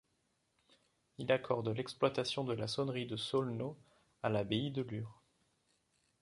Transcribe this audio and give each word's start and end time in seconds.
Il 1.19 1.31
accorde 1.31 1.67
l'exploitation 1.67 2.43
de 2.43 2.53
la 2.53 2.65
saunerie 2.67 3.05
de 3.05 3.17
Saulnot 3.17 3.77
à 4.23 4.29
l'abbaye 4.29 4.71
de 4.71 4.81
Lure. 4.81 5.21